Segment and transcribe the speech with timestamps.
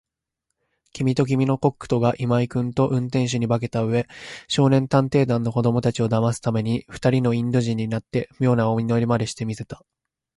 [0.93, 4.07] きみときみのコックとが、今井君と運転手に化けたうえ、
[4.47, 9.85] 少年探偵団の子どもたちをだますために、ふたりのインド人になって、みょうなお祈りまでして見せた。